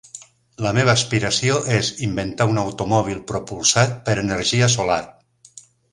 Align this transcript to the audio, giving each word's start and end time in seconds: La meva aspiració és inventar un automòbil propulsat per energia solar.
La 0.65 0.71
meva 0.77 0.93
aspiració 0.99 1.59
és 1.75 1.91
inventar 2.07 2.47
un 2.53 2.61
automòbil 2.63 3.19
propulsat 3.33 3.95
per 4.09 4.17
energia 4.23 4.71
solar. 4.79 4.99